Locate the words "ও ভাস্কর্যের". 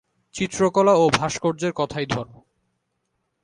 0.93-1.73